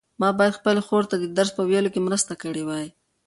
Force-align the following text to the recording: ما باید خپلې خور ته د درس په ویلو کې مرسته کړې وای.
ما 0.21 0.29
باید 0.37 0.57
خپلې 0.59 0.81
خور 0.87 1.03
ته 1.11 1.15
د 1.19 1.25
درس 1.37 1.51
په 1.57 1.63
ویلو 1.69 1.93
کې 1.93 2.01
مرسته 2.07 2.33
کړې 2.41 2.63
وای. 2.67 2.87